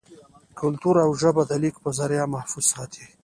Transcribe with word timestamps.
کلتور 0.59 0.95
او 1.05 1.11
ژبه 1.21 1.43
دَليک 1.51 1.75
پۀ 1.83 1.89
زريعه 1.97 2.27
محفوظ 2.33 2.65
ساتي 2.73 3.03